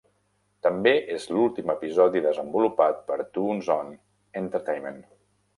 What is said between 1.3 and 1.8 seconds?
l'últim